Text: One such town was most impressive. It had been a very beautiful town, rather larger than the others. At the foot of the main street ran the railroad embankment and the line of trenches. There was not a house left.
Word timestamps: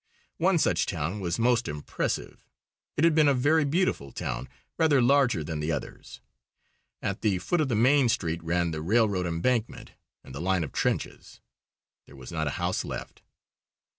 One 0.39 0.57
such 0.57 0.87
town 0.87 1.19
was 1.19 1.37
most 1.37 1.67
impressive. 1.67 2.43
It 2.97 3.03
had 3.03 3.13
been 3.13 3.27
a 3.27 3.35
very 3.35 3.63
beautiful 3.65 4.11
town, 4.11 4.49
rather 4.79 4.99
larger 4.99 5.43
than 5.43 5.59
the 5.59 5.71
others. 5.71 6.21
At 7.03 7.21
the 7.21 7.37
foot 7.37 7.61
of 7.61 7.67
the 7.69 7.75
main 7.75 8.09
street 8.09 8.41
ran 8.43 8.71
the 8.71 8.81
railroad 8.81 9.27
embankment 9.27 9.91
and 10.23 10.33
the 10.33 10.41
line 10.41 10.63
of 10.63 10.71
trenches. 10.71 11.39
There 12.07 12.15
was 12.15 12.31
not 12.31 12.47
a 12.47 12.57
house 12.57 12.83
left. 12.83 13.21